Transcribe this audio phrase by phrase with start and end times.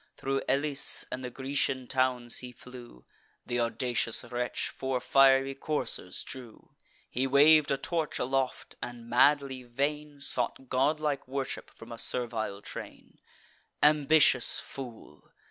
[0.17, 3.05] Thro' Elis and the Grecian towns he flew;
[3.47, 6.73] Th' audacious wretch four fiery coursers drew:
[7.07, 13.19] He wav'd a torch aloft, and, madly vain, Sought godlike worship from a servile train.
[13.83, 15.29] Ambitious fool!